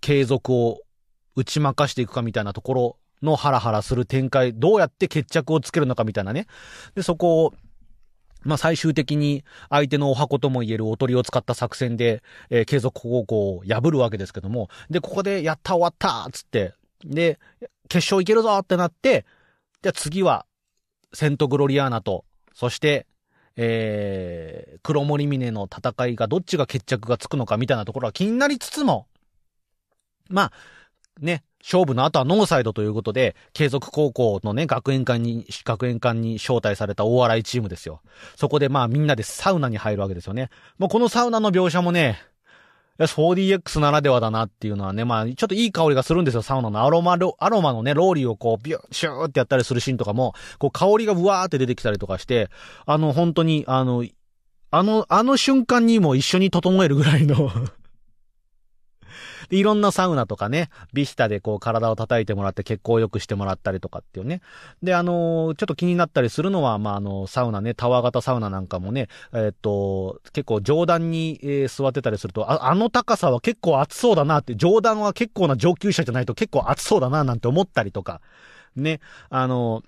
[0.00, 0.80] 継続を
[1.34, 6.46] 打ち負かしていくかみたいなところのハラハラする展開、どうやって決着をつけるのかみたいなね。
[6.94, 7.54] で、そこを、
[8.44, 17.38] まあ、最終的に相手のお箱とも言えるおとりを使った作戦で、えー、継続高校を破るわけですけども、で、ここでやった終わったつって、で、
[17.88, 19.24] 決勝いけるぞってなって、
[19.82, 20.46] じゃあ次は、
[21.12, 23.06] セントグロリアーナと、そして、
[23.56, 29.06] えー、黒森峰の戦いがどっちが決着がつくのかみたいなところは気になりつつも、
[30.28, 30.52] まあ、
[31.20, 38.02] ね、勝負の後はノーサイドということで、継続高校のね、学園館に、学園館に招待された大洗チームですよ。
[38.36, 40.50] そこでまあみんなでサウナに入るわけですよね。
[40.78, 42.18] もうこのサウナの描写もね、
[42.98, 46.84] 4DX ならではだなっていうのはね、まあ、ちょっといい香りがするんですよ、サウナの。
[46.84, 52.50] アロマ、アロマのね、ローリーをこう、ビュー、シューってやったりするシーンとかも、こう、香りがブワーって出てきたりとかして、
[52.86, 54.04] あの、本当に、あの、
[54.70, 57.50] あの、あの瞬間にも一緒に整えるぐらいの
[59.48, 64.40] で、いろんなサウナとかね、ビヒタでこう体を叩いてもらって血行を良くしてもらったりとかっていうね。
[64.82, 78.20] で、あのー、ちょっと気になったりするのは、まあ、あの、サウナね、タワー型サウナなんかもね、えー、っと、結構上段に、えー、座ってたりすると、あ、あの高さは結構暑そうだなって、上段は結構な上級者じゃないと結構暑そうだななんて思ったりとか、
[78.76, 79.82] ね、あの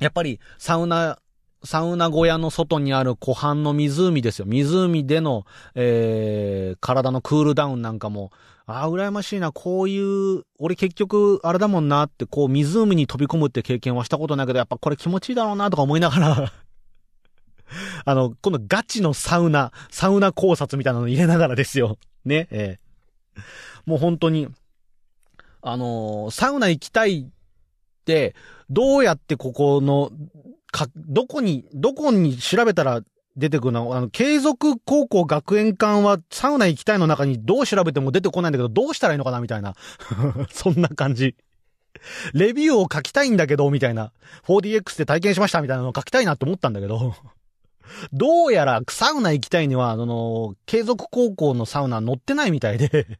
[0.00, 1.18] やっぱりサウナ
[1.64, 4.44] サウナ小屋の外にある湖畔の湖ですよ。
[4.44, 8.30] 湖での、えー、体のクールダウンなんかも、
[8.66, 16.52] ああ、羨ましいな、こういう、俺結局、あれだもんなって、こう、湖に飛び込むって経験はしたことないけど、やっぱこれ気持ちいいだろうな、とか思いながら。
[18.06, 21.98] あの、このガチのサウナ、サウナ考察みたいなの入れながらですよ。
[22.24, 23.40] ね、えー、
[23.84, 24.48] もう本当に、
[25.60, 28.34] あのー、サウナ行きたいって、
[28.70, 30.10] どうやってここの、
[30.72, 33.02] か、どこに、どこに調べたら
[33.36, 39.74] 出てくるのはあの、継続高校学園館はサウナ行きたいの中にどう調べても出てこないんだけど、どうしたらいいのかなみたいな。
[40.50, 41.34] そんな感じ。
[42.32, 44.12] レビューを書きたいんだけど、みたいな。
[44.46, 47.14] 4DX で体験しましたみたいなのを書きたいなって思ったんだけど。
[48.12, 53.18] どうやらサウナ行きたいには、あの、継続高校のサウナ乗ってないみたいで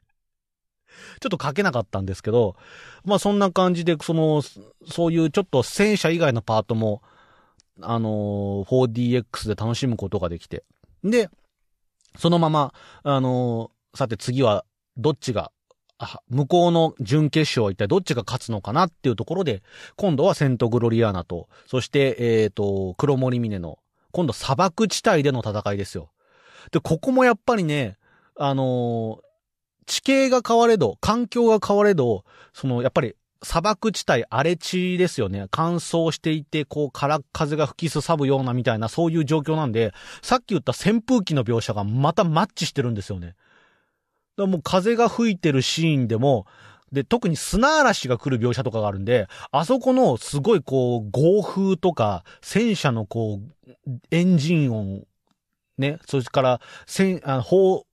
[1.21, 2.57] ちょっと書けなかったんですけど、
[3.05, 7.03] まあそんな感じで、その、そういうちょっと戦車以外のパートも、
[7.81, 10.65] あのー 4DX で楽しむことができて。
[11.03, 11.29] で、
[12.19, 14.65] そのまま、あのさて次は、
[14.97, 15.51] どっちが、
[16.29, 19.63] 向こうの準決勝は一体どっちが勝つのかなっていうところで、
[19.97, 23.79] 今度はセントグロリアーナと、そして、えっ、ー、と、黒森峰の、
[24.13, 26.11] 今度砂漠地帯での戦いですよ。
[26.71, 27.97] で、ここもやっぱりね、
[28.37, 29.25] あのー、
[29.87, 35.47] 地形が変われど、環境が変われど、その、やっぱり砂漠地帯、荒れ地ですよね。
[35.51, 39.93] 乾燥していて、こう、空風が吹きすさぶようなみたいな、そういう状況なんで、
[40.23, 43.35] さっき言った扇風機の描写がまたマッチしてるんですよね。
[44.37, 46.47] だもう風が吹いてるシーンでも、
[46.93, 53.41] で、特に砂嵐が来る描写とかがあるんで、あそこのすごいこう、豪風とか、戦車のこ
[53.87, 55.05] う、エンジン音、
[55.77, 57.85] ね、それから、戦、あの、そ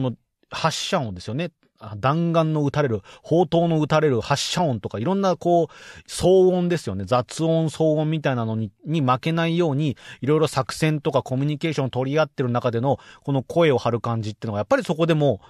[0.00, 0.14] の、
[0.50, 1.50] 発射音ですよね。
[1.96, 7.04] 弾丸の撃たれる、砲塔の撃たれる発射音とか、いろんなこう、騒音ですよね。
[7.06, 15.40] 雑音、騒音みたいなのに、に負けないように、いろいろ作戦とかコミュニケーションを取り合ってる中での、この声を張る感じっていうのが、やっぱりそこでも、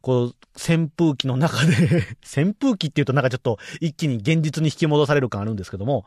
[0.00, 6.04] こう、扇風機の中で 扇風機っていうとなんかちょっと一気に現実に引き戻される感あるんですけども、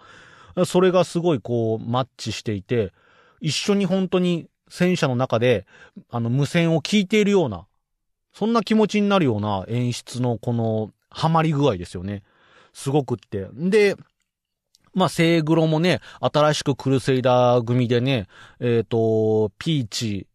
[0.66, 2.92] それがすごいこう、マッチしていて、
[3.42, 5.66] 一緒に本当に戦車の中で、
[6.10, 7.67] あの、無線を聞いているような、
[8.38, 12.22] そんな気持ちになるような演出のこの、ハマり具合ですよね。
[12.72, 13.48] すごくって。
[13.52, 13.96] で、
[14.94, 18.28] まあ、セイグロもね、新しくクルセイダー組でね、
[18.60, 20.28] えっ、ー、と、ピーチ、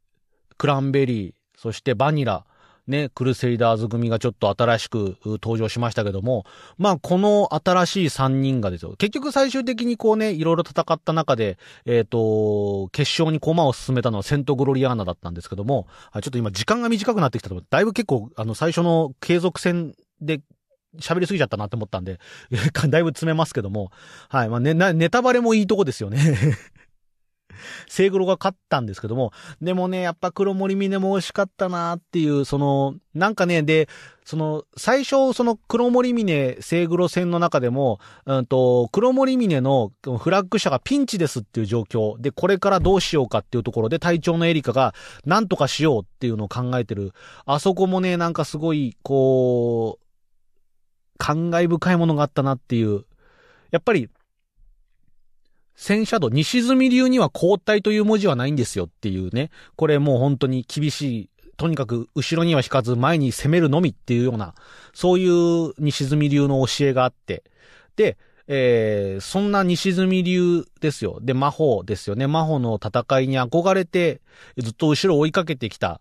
[0.59, 2.45] クランベリー、そしてバニラ、
[2.89, 6.45] ね、クルセイダーズ組がちょっと新しく登場しましたけども、
[6.79, 8.95] まあ、この新しい3人がですよ。
[8.99, 20.41] 結局最終的にこうね、いろいろ戦った中で、えっ、ー、と、決勝に駒を進めたのはセントグロリアーナだったんですけども、ちょっと今時間が短くなってきたと、だいぶ結構、あの、最初の継続戦で
[20.99, 22.19] 喋りすぎちゃったなって思ったんで、
[22.89, 23.91] だいぶ詰めますけども、
[24.29, 26.19] はい、まあね、ネタバレもいいとこですよね
[27.89, 33.89] セイグロが勝ったんですけども、でもね、やっぱ黒森峰も惜しかったなっていう、その、なんかね、で、
[34.25, 47.13] その、最初、その黒森峰、セイグロ戦の中でも、うんと、黒森峰のフラッグ車がピンチですっていう状況で、これからどうしようかっていうところで、隊長のエリカが、なんとかしようっていうのを考えてる。
[47.47, 50.03] あそこもね、なんかすごい、こう、
[51.19, 53.05] 感慨深いものがあったなっていう。
[53.71, 54.09] やっぱり、
[55.75, 59.51] 戦車道、西住流には交代という文字はないんですよっていうね。
[59.77, 61.29] これもう本当に厳しい。
[61.57, 64.55] とにかく後ろには引かず前に攻めるのみっていうような、
[64.95, 67.45] そういう西住流の教えがあって。
[67.97, 68.17] で、
[68.49, 71.19] えー、そんな西住流ですよ。
[71.21, 72.27] で、魔法ですよね。
[72.27, 74.21] 魔法の戦いに憧れて、
[74.59, 76.01] ずっと後ろを追いかけてきた、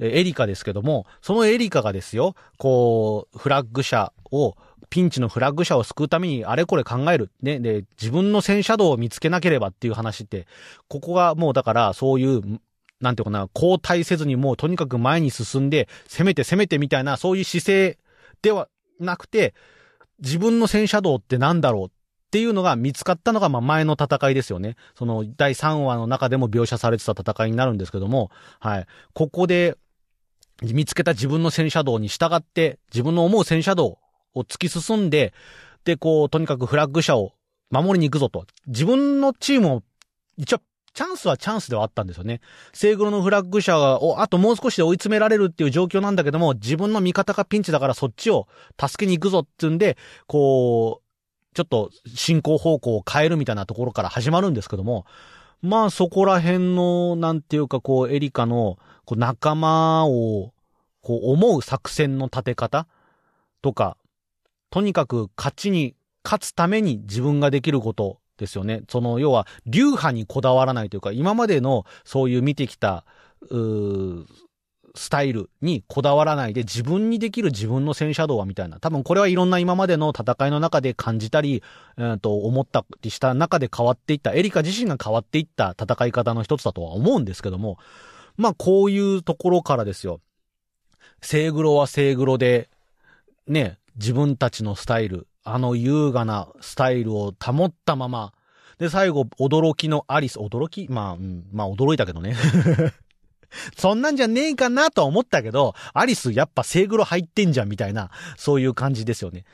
[0.00, 4.56] エリカですけども、そのエリカがですよ、こう、フラッグ車を
[4.94, 7.32] ピンチのフラッグ車を救うためにあれこれ考える。
[7.42, 7.58] ね。
[7.58, 10.46] で、自分の戦車道を見つけなければっていう話って、
[10.86, 12.60] ここがもうだからそういう、
[13.00, 17.98] なんていうかな、交代せずにもうとにかく前に進んで、攻めて攻めてみたいな、そういう姿勢
[18.40, 18.68] では
[19.00, 19.52] なくて、
[20.20, 21.90] 自分の戦車道って何だろうっ
[22.30, 24.76] ていうのが見つかったのが、まあ前の戦いですよね。
[24.96, 28.30] その第3話の中でも描写されてた戦いになるんですけども、
[28.60, 28.86] はい。
[29.12, 29.76] ここで、
[30.62, 33.98] 見つけた自分の戦車道に従って、自分の思う戦車道
[34.34, 35.32] を突き進んで、
[35.84, 37.32] で、こう、とにかくフラッグ車を
[37.70, 38.46] 守りに行くぞと。
[38.66, 39.82] 自分のチームを、
[40.36, 40.60] 一応、
[40.94, 42.40] チャンスはチャンスではあったんですよね。
[42.72, 48.46] セイグロのフラッグ車を、あともう少しで追い詰められるっていう状況なんだけども、自分の味方がピンチだからそっちを
[48.80, 55.04] 助けに行くぞっていうんで、こう、ちょっと進行方向を変えるみたいなところから始まるんですけども、
[55.62, 60.52] まあそこら辺の、なんていうかこう、エリカの、こう仲間を、
[61.00, 62.86] こう思う作戦の立て方
[63.62, 63.96] とか、
[64.74, 68.82] とにかく勝ちに、勝つために自分ができることですよね。
[68.88, 73.04] その、要は、流派にこだわらないというか、今までのそういう見てきた、
[73.50, 74.26] う
[74.96, 78.80] スタイルにこだわらないで自分にできる自分の戦車道はみたいな。
[78.80, 81.62] 多分これはいろんな今までの戦いの中で感じたり、
[81.96, 87.78] えー、と思ったりした中で変わっていった、エリカ自身が変わっていった戦い方の一つだとは思うんですけども、
[88.36, 90.20] まあこういうところからですよ。
[91.22, 92.70] セイグロはセイグロで、
[93.46, 98.32] ね、自分たちのスタイル、あの優雅なスタイルを保ったまま、
[98.78, 100.88] で、最後、驚きのアリス、驚き？
[100.90, 102.36] まあ、うん、まあ驚いたけどね。
[103.76, 109.44] そんなんじゃねえかなとは思ったけど、アリスやっぱセイグロ入ってんじゃんみたいな、そういう感じですよね。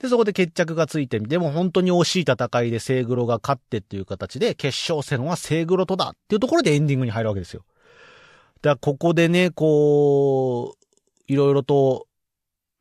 [0.00, 7.64] で、そこで決着がついて、でも本当に惜しい戦いでセイグロが勝ってっていう形で、決勝戦はセイグロとだっていうところでエンディングに入るわけですよ。
[8.60, 12.08] だからここでね、こう、いろいろと、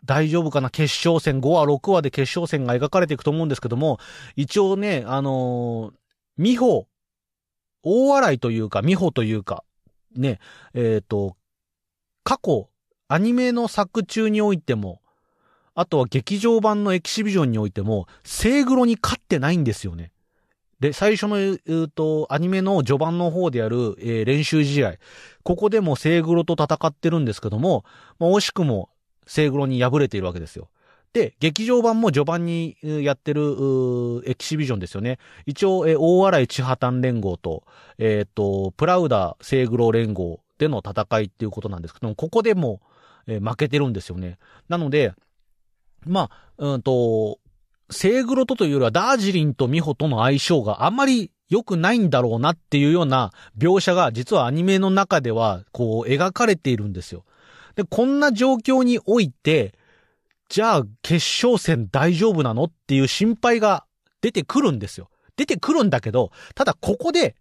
[0.06, 0.70] 大丈夫かな？
[0.70, 4.00] 決勝戦、5話、6話で決勝戦が描かれていくと思うんですけども、
[4.36, 5.94] 一応ね、あのー、
[6.38, 6.88] 美穂、
[7.84, 9.64] 大笑いというか、美穂というか、
[10.16, 10.40] ね、
[10.74, 11.36] えっ、ー、と、
[12.24, 12.70] 過去、
[13.08, 15.02] アニメの作中においても、
[15.76, 20.12] あとは劇場版のエキシビジョンにおいても、セイグロに勝ってないんですよね。
[20.80, 24.96] で、最初の、えー、と、アニメの序盤の方である、えー、練習試合。
[25.44, 27.86] ここでもセイグロと戦ってるんですけども、
[28.20, 28.90] まあ、惜しくも
[29.26, 30.70] セイグロに敗れているわけですよ。
[31.14, 35.20] で、劇場版も序盤にやってるエキシビジョンですよね。
[35.46, 37.64] 一応、えー、大洗地破綻連合と、
[38.00, 42.82] えっ、ー、と、プラウダセイグロ連合での戦いっていうことなんですけども、ここでも、
[43.28, 44.40] えー、負けてるんですよね。
[44.70, 45.14] なので、
[46.06, 47.40] まあ、うんと、
[47.92, 57.24] セイグロとというよりはダージリンとミホとの相性があんまり良くないんだろうなっていうような描写が実はアニメの中ではこう描かれているんですよ。
[57.76, 59.74] で、こんな状況において、
[60.50, 61.16] じゃあ決
[61.46, 63.86] 勝戦大丈夫なのっていう心配が
[64.22, 65.10] 出てくるんですよ。
[65.36, 67.36] 出てくるんだけど、ただここで、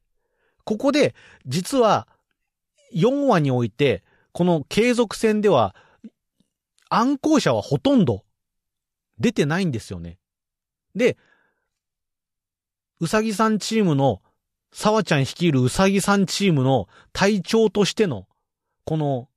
[0.64, 1.14] ここで
[1.46, 2.06] 実は
[2.94, 4.02] 4話において、
[4.32, 5.74] この継続戦では
[6.88, 8.24] 暗号者はほとんど
[9.18, 10.18] 出てないんですよね。
[10.94, 11.16] で、
[13.00, 14.22] うさぎさんチームの、
[14.74, 18.26] 沢ちゃん率いるうさぎさんチームの隊長としての、
[18.84, 19.28] この、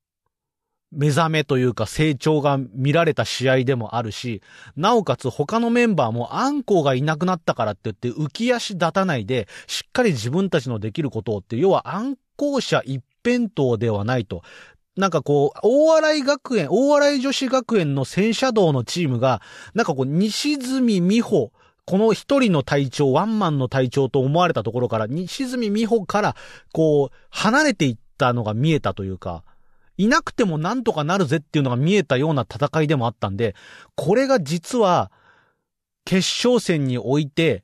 [0.95, 4.41] 目覚めというか成長が見られた試合でもあるし、
[4.75, 14.41] なおかつ他のメンバーもアンコウがいなくなったからって言って浮き足立たないで、しっかり自分たちのできることをって、要は暗号者一辺倒ではないと。
[14.95, 19.41] なんかこう、大洗学園、大洗女子学園の戦車道のチームが、
[19.73, 21.51] なんかこう、西住美穂、
[21.85, 26.35] この一人の隊長、ワンマンの隊長と思われたところから、西住美穂から、
[26.71, 29.43] こう、離れていったのが見えたというか、
[29.97, 33.55] いなくてもなんとかなるぜっていうのが見えたような戦いでもあったんで、
[33.95, 35.11] これが実は、
[36.05, 36.17] 決
[36.47, 37.63] 勝戦において、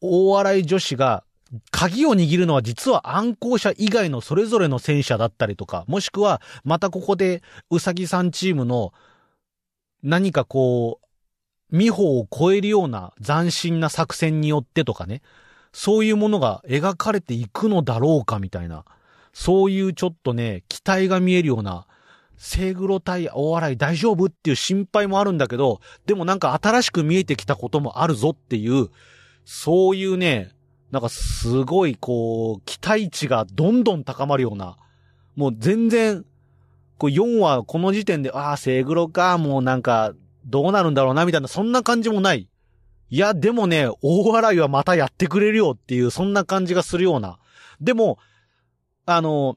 [0.00, 1.24] 大洗女子が
[1.70, 8.92] 鍵を握るのは実は暗号者以外のそれぞれの戦車だったりとか、もしくはまたここでうさぎさんチームの
[10.02, 15.22] 何かこう、美穂を超えるような斬新な作戦によってとかね、
[15.72, 18.84] そういうものが描かれていくのだろうかみたいな、
[19.32, 21.86] そういうちょっとね、期待が見えるような、
[22.36, 28.88] セグロ対大洗大丈夫っていう心配もあるんだけど、でもなんか新しく見えてきたこともあるぞっていう、
[29.44, 30.50] そういうね、
[30.90, 34.76] なんかすごいこう、期待値がどんどん高まるような、
[35.36, 36.24] もう全然、
[36.98, 40.12] こう4話この時点で、ああ、セグロか、もうなんか、
[40.44, 42.48] どうなるんだろうな、みたいな、そんな感じもない。
[43.08, 47.38] いや、でもね、大笑いはまたやってくれるよっていう、そんな感じがするような。
[47.80, 48.18] でも、
[49.06, 49.56] あの、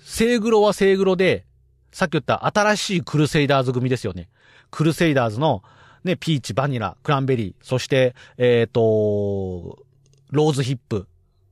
[0.00, 1.46] セイグロはセイグロで、
[1.92, 4.28] さっき言った新しいクルセイダーズ組ですよね。
[4.70, 5.62] クルセイダーズの、
[6.02, 9.78] ね、ピーチ、バニラ、クランベリー、そして、えっ、ー、と、
[10.30, 11.06] ローズヒップ。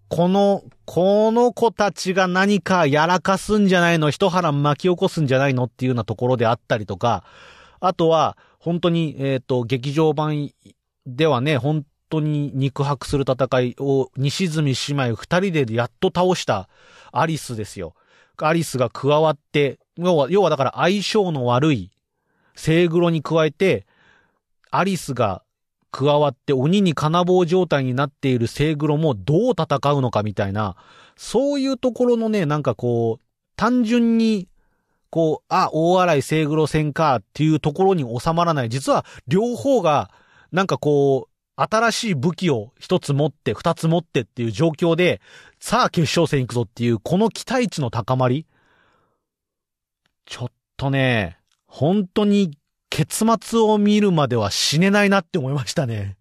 [0.09, 5.65] この、この子たちが何かやらかすんじゃないの、一腹巻き起こすんじゃないの？
[5.65, 7.25] っていうようなところであったりとか、
[7.81, 10.51] あとは、本当に、えっ、ー、と、劇場版
[11.07, 16.69] ではね、本当に肉薄する戦いを西住姉妹二人でやっと倒した
[17.11, 17.95] アリスですよ。
[18.37, 21.91] アリスが加わって、要は、要はだから相性の悪い、
[22.55, 23.87] セイグロに加えて、
[24.71, 25.43] アリスが
[25.91, 30.77] 加わって鬼に金棒状態になっているセイグロもどう戦うのかみたいな、
[31.17, 33.25] そういうところのね、なんかこう、
[33.57, 34.49] 単純に、
[35.11, 38.69] こう、あ、大洗セイグロ戦かっていうところに収まらない。
[38.69, 40.11] 実は両方が、
[40.51, 41.32] なんかこう、
[41.71, 45.21] 新しい武器を一つ持って、二つ持ってっていう状況で、
[45.61, 48.47] さあ決勝戦行くぞっていう、この期待値の高まり。
[50.27, 52.59] ちょっとね、本当に
[52.91, 56.17] 結末を見るまでは死ねないなって思いましたね。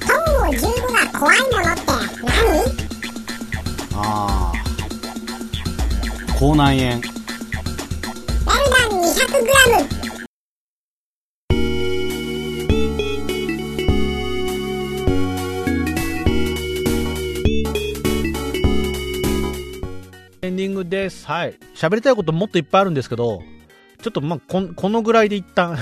[0.06, 0.58] トンゴ15
[1.12, 1.80] が怖いものって
[2.26, 2.34] 何
[3.94, 4.54] ああ。
[6.38, 7.19] 口内炎。
[9.70, 9.72] エ
[20.50, 21.24] ンディングです。
[21.26, 21.56] はい。
[21.76, 23.40] 喋りたいこともっといっぱいあるんですけど、
[24.02, 25.78] ちょっとまあ、こ、このぐらいで一旦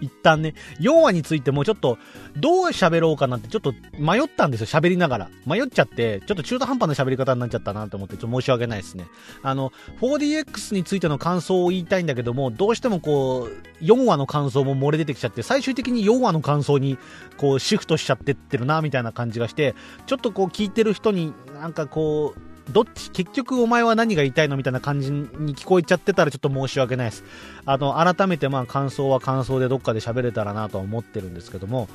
[0.00, 1.98] 一旦ね、4話についてもちょっと、
[2.36, 5.30] どう喋ろうかなってちょっと迷ったんですよ、喋りながら。
[5.46, 9.06] 迷っちゃって、ちょっと中途半端な喋り方になっちゃったなと思って、ちょっと申し訳ないですね。
[9.42, 16.98] あの、4DX についての感想を言いたいんだけども、どうしてもこう、4話の感想も漏れ出てきちゃって、最終的に4話の感想に、
[17.36, 19.74] こう、シフトしちゃってってるな、みたいな感じがして、
[20.06, 27.24] ちょっとこう、聞いてる人になんかこう、どっち、結局お前は何が言いたいのみたいな感じに聞こえちゃってたらちょっと申し訳ないです。
[27.64, 31.88] あの、改めてまあ感想は感想でどっかで喋れたらなとは思ってるんですけども、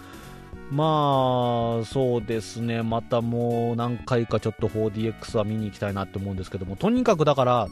[0.72, 7.68] まあ、そうですね、またもう何回かちょっと 4DX は見に行きたいなって思うんですけども、とにかくだから、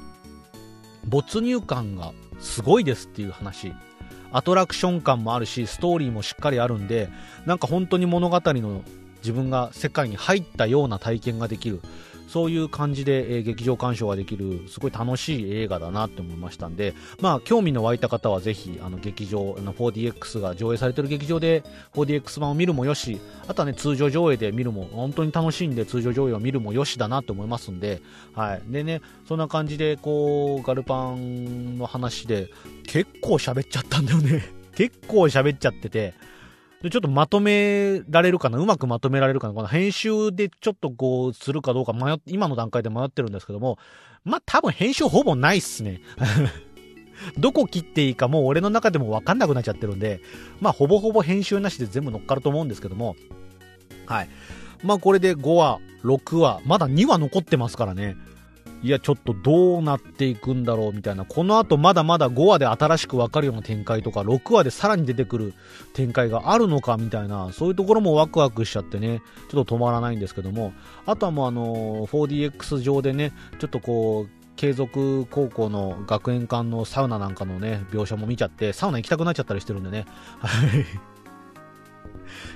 [1.06, 3.74] 没入感がすごいですっていう話。
[4.32, 7.10] アトラクション感もあるし、ストーリーもしっかりあるんで、
[7.46, 8.84] なんか本当に物語の
[9.18, 11.82] 自分が世界に入ったような体験ができる。
[12.34, 21.62] そういう感じで、えー、劇場鑑賞ができる、すごい楽しい映画だなって思いましたんで、まあ、興味の湧いた方はぜひ、あの、劇場、あの 4DX が上映されてる劇場で
[21.94, 28.02] 4DX 版を見るもよし、あとはね、通常上映で見るも、本当に楽しいんで、通常上映を見るもよしだなって思いますんで、
[28.34, 28.64] はい。
[28.66, 32.50] でね、そんな感じで、こう、ガルパンの話で、
[32.88, 34.44] 結構喋っちゃったんだよね。
[34.76, 36.16] 結構喋っちゃってて、
[36.84, 38.60] で、ちょっとまとめられるかな？
[38.60, 39.54] うまくまとめられるかな？
[39.54, 43.80] この編集でちょっとこう、するかどうか迷っ、今の段階で迷ってるんですけども、
[44.26, 46.02] まあ、多分編集ほぼないっすね。
[47.38, 50.20] どこ切っていいかもう俺の中でもわかんなくなっちゃってるんで、
[50.60, 53.16] まあ、ほぼほぼ編集なしで全部乗っかると思うんですけども、
[54.06, 54.30] はい。
[54.84, 58.18] まあ、これで5話、6話、まだ2話残ってますからね。
[58.84, 61.24] いや、ちょっとどうなっていくんだろうみたいな。
[61.24, 65.54] この後まだまだ5話で新しくわかるような展開とか、6話でさらに出てくる
[65.94, 70.74] 展開があるのかみたいな、そういうところもワクワクしちゃってね、ちょっと止まらないんですけども、
[71.06, 80.06] あとはもうあの、4DX 上でね、ちょっとこう、継続高校の学園館のサウナなんかのね、描写も見ちゃって、サウナ行きたくなっちゃったりしてるんでね。
[80.40, 80.86] はい。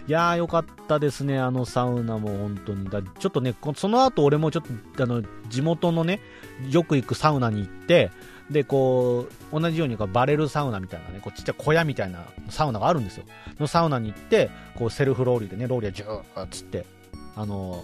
[0.07, 2.89] いやーよかったですね、あのサウナも本当に。
[2.89, 4.63] だちょっとね、その後俺もちょっ
[4.95, 6.19] と、あの、地元のね、
[6.69, 8.11] よく行くサウナに行って、
[8.49, 13.25] で、こう、同じようにバレルサウナみたいなね、こうちっちゃい小屋みたいなサウナがあるんですよ。
[13.59, 16.85] のサウナに行って、こうセルフロウリュでね、ロウリュジューッつって、
[17.35, 17.83] あの、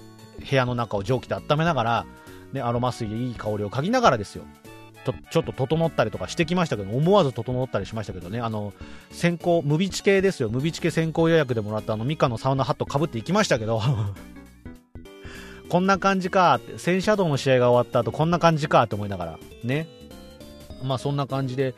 [0.50, 2.06] 部屋の中を蒸気で温めながら、
[2.54, 4.46] ね、アロマ水でいい香りを嗅ぎながらですよ。
[5.04, 8.74] とちょっと整ったりとかしてきましたけど、思わず整ったりしましたけどね、あの、
[9.12, 13.82] 先行、ムビチケですよ、ムビチケ先行予約でもらったあの、ミカのサウナハットかぶっていきましたけど、
[15.70, 19.88] こんな感じかって、戦車道の試合が終わった後、こんな感じかって思いながら、ね。
[20.84, 21.74] まあそんな感じで、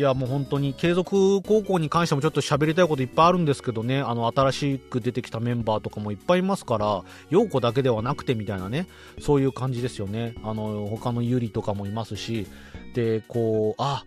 [0.00, 8.86] いやもう本当に継続高校に関してもちょっと喋りたいこといっぱいあるんですけどね、あの新しく出てきたメンバーとかもいっぱいいますから、陽子だけではなくてみたいなね、
[9.20, 10.36] そういう感じですよね。
[10.42, 12.46] あの、他のゆりとかもいますし、
[12.94, 14.06] で、こう、あ、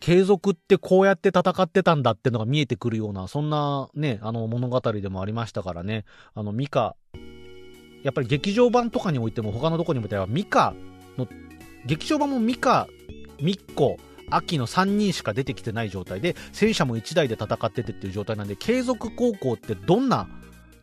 [0.00, 6.96] 継続ってこうやって戦ってたんだってのが見えてくるような、そんなね、あの物語でもありましたからね、あの、ミカ、
[8.04, 10.74] やっぱり劇場版とかにおいても他のとこにもいたら、ミカ
[11.18, 11.28] の、
[11.84, 12.88] 劇場版もミカ、
[13.38, 13.98] ミッコ、
[14.30, 20.28] 秋の3人しか出てきてない状態で、戦車も1台で戦っててっていう状態なんで、継続高校ってどんな、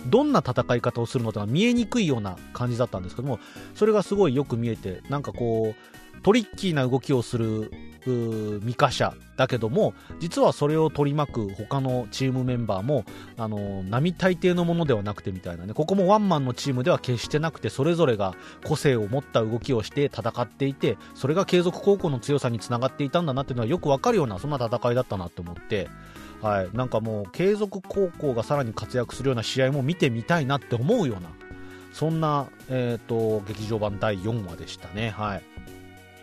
[0.08, 3.40] どんな戦い方をするのか見えにくいような感じだったんですけども、
[3.76, 7.72] それがすごいよく見えて、なんかこう、トリッキーな動きをする
[8.10, 13.06] ミカ社だけども実はそれを取り巻く他のチームメンバーも
[13.38, 18.36] あの並大抵のものではなくてみたいなねここもワンマンのチームでは決してなくてそれぞれが
[18.66, 25.90] 個性を持った動きをして戦っていてそれが継続高校の強さにつながっていたんだなっていうのはよくわかるようなそんな戦いだったなと思って
[26.42, 31.30] はい、なんかもう継続高校がさらに活躍するような試合も見てみたいなって思うような
[31.94, 35.12] そんな、えーと劇場版第4話でしたね。
[35.12, 35.51] はい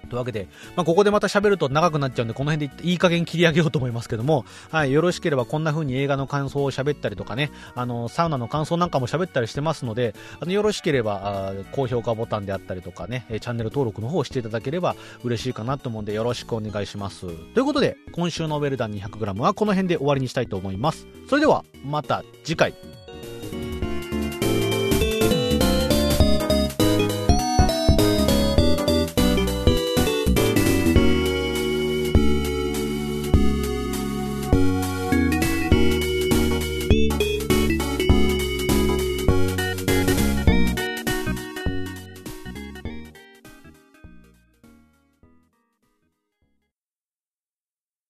[0.09, 17.27] というわけで、まあ、ここでまた喋ると長くなっちゃうんで、この辺でいい加減切り上げようと思いますけども、はい、よろしければこんな風に映画の感想を喋ったりとかね、あの、サウナの感想なんかも喋ったりしてますので、あの、よろしければ、高評価ボタンであったりとかね、チャンネル登録の方をしていただければ嬉しいかなと思うんで、よろしくお願いします。
[17.27, 21.07] ということで、今週のウェルダン 200g はこの辺で終わりにしたいと思います。
[21.29, 22.98] それでは、また次回。